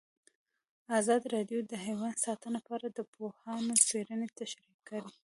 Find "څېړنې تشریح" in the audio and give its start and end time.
3.87-4.75